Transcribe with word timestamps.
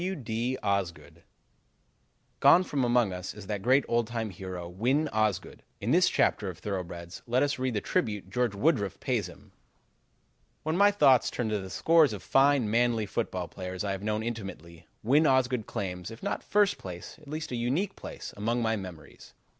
W. 0.01 0.15
D. 0.15 0.57
Osgood 0.63 1.21
Gone 2.39 2.63
from 2.63 2.83
among 2.83 3.13
us 3.13 3.35
is 3.35 3.45
that 3.45 3.61
great 3.61 3.85
old 3.87 4.07
time 4.07 4.31
hero, 4.31 4.67
Win 4.67 5.07
Osgood. 5.09 5.61
In 5.79 5.91
this 5.91 6.09
chapter 6.09 6.49
of 6.49 6.57
thoroughbreds, 6.57 7.21
let 7.27 7.43
us 7.43 7.59
read 7.59 7.75
the 7.75 7.81
tribute 7.81 8.31
George 8.31 8.55
Woodruff 8.55 8.99
pays 8.99 9.29
him: 9.29 9.51
"When 10.63 10.75
my 10.75 10.89
thoughts 10.89 11.29
turn 11.29 11.49
to 11.49 11.59
the 11.59 11.69
scores 11.69 12.13
of 12.13 12.23
fine, 12.23 12.67
manly 12.71 13.05
football 13.05 13.47
players 13.47 13.83
I 13.83 13.91
have 13.91 14.01
known 14.01 14.23
intimately, 14.23 14.87
Win 15.03 15.27
Osgood 15.27 15.67
claims, 15.67 16.09
if 16.09 16.23
not 16.23 16.41
first 16.41 16.79
place, 16.79 17.17
at 17.21 17.27
least 17.27 17.51
a 17.51 17.55
unique 17.55 17.95
place, 17.95 18.33
among 18.35 18.59
my 18.63 18.75
memories. 18.75 19.35